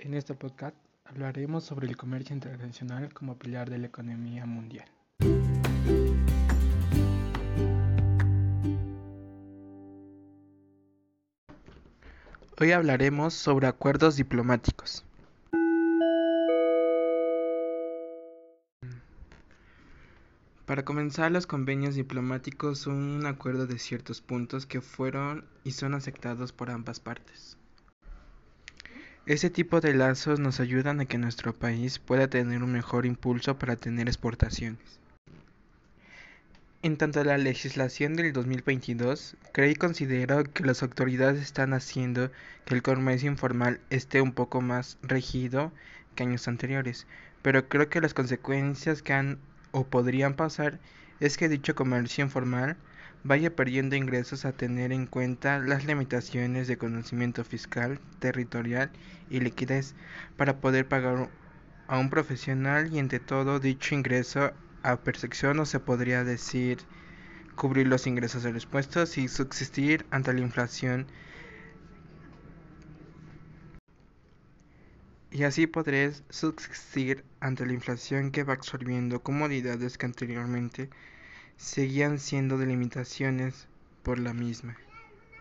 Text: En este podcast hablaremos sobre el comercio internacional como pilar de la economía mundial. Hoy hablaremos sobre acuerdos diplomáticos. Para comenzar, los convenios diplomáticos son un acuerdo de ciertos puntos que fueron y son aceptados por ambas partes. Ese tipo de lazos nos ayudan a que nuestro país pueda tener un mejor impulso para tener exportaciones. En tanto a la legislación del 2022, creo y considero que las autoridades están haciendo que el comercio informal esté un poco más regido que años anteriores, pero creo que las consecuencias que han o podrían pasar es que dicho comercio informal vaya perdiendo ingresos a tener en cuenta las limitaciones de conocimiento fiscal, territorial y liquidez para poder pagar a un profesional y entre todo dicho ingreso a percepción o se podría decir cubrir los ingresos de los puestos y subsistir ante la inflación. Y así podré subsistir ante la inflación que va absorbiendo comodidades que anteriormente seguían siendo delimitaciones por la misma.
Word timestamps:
En 0.00 0.14
este 0.14 0.32
podcast 0.32 0.76
hablaremos 1.04 1.64
sobre 1.64 1.88
el 1.88 1.96
comercio 1.96 2.32
internacional 2.32 3.12
como 3.12 3.36
pilar 3.36 3.68
de 3.68 3.78
la 3.78 3.88
economía 3.88 4.46
mundial. 4.46 4.88
Hoy 12.60 12.70
hablaremos 12.70 13.34
sobre 13.34 13.66
acuerdos 13.66 14.14
diplomáticos. 14.14 15.04
Para 20.64 20.84
comenzar, 20.84 21.32
los 21.32 21.48
convenios 21.48 21.96
diplomáticos 21.96 22.78
son 22.78 22.94
un 22.94 23.26
acuerdo 23.26 23.66
de 23.66 23.80
ciertos 23.80 24.20
puntos 24.20 24.64
que 24.64 24.80
fueron 24.80 25.44
y 25.64 25.72
son 25.72 25.94
aceptados 25.94 26.52
por 26.52 26.70
ambas 26.70 27.00
partes. 27.00 27.58
Ese 29.28 29.50
tipo 29.50 29.82
de 29.82 29.92
lazos 29.92 30.40
nos 30.40 30.58
ayudan 30.58 31.00
a 31.00 31.04
que 31.04 31.18
nuestro 31.18 31.52
país 31.54 31.98
pueda 31.98 32.28
tener 32.28 32.62
un 32.62 32.72
mejor 32.72 33.04
impulso 33.04 33.58
para 33.58 33.76
tener 33.76 34.08
exportaciones. 34.08 34.80
En 36.82 36.96
tanto 36.96 37.20
a 37.20 37.24
la 37.24 37.36
legislación 37.36 38.16
del 38.16 38.32
2022, 38.32 39.36
creo 39.52 39.70
y 39.70 39.74
considero 39.74 40.44
que 40.44 40.64
las 40.64 40.82
autoridades 40.82 41.42
están 41.42 41.74
haciendo 41.74 42.30
que 42.64 42.74
el 42.74 42.80
comercio 42.80 43.30
informal 43.30 43.80
esté 43.90 44.22
un 44.22 44.32
poco 44.32 44.62
más 44.62 44.96
regido 45.02 45.72
que 46.14 46.22
años 46.22 46.48
anteriores, 46.48 47.06
pero 47.42 47.68
creo 47.68 47.90
que 47.90 48.00
las 48.00 48.14
consecuencias 48.14 49.02
que 49.02 49.12
han 49.12 49.38
o 49.72 49.84
podrían 49.84 50.36
pasar 50.36 50.78
es 51.20 51.36
que 51.36 51.50
dicho 51.50 51.74
comercio 51.74 52.24
informal 52.24 52.78
vaya 53.24 53.54
perdiendo 53.54 53.96
ingresos 53.96 54.44
a 54.44 54.52
tener 54.52 54.92
en 54.92 55.06
cuenta 55.06 55.58
las 55.58 55.84
limitaciones 55.84 56.68
de 56.68 56.78
conocimiento 56.78 57.44
fiscal, 57.44 58.00
territorial 58.20 58.90
y 59.30 59.40
liquidez 59.40 59.94
para 60.36 60.60
poder 60.60 60.86
pagar 60.88 61.28
a 61.88 61.98
un 61.98 62.10
profesional 62.10 62.92
y 62.92 62.98
entre 62.98 63.18
todo 63.18 63.60
dicho 63.60 63.94
ingreso 63.94 64.52
a 64.82 64.96
percepción 64.96 65.58
o 65.58 65.66
se 65.66 65.80
podría 65.80 66.24
decir 66.24 66.78
cubrir 67.56 67.88
los 67.88 68.06
ingresos 68.06 68.42
de 68.44 68.52
los 68.52 68.66
puestos 68.66 69.18
y 69.18 69.26
subsistir 69.28 70.06
ante 70.10 70.32
la 70.32 70.40
inflación. 70.40 71.06
Y 75.30 75.42
así 75.42 75.66
podré 75.66 76.12
subsistir 76.30 77.24
ante 77.40 77.66
la 77.66 77.72
inflación 77.72 78.30
que 78.30 78.44
va 78.44 78.54
absorbiendo 78.54 79.22
comodidades 79.22 79.98
que 79.98 80.06
anteriormente 80.06 80.88
seguían 81.58 82.18
siendo 82.18 82.56
delimitaciones 82.56 83.66
por 84.02 84.18
la 84.18 84.32
misma. 84.32 84.78